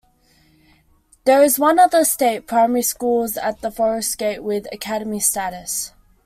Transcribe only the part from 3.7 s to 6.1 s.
Forest Gate with Academy status.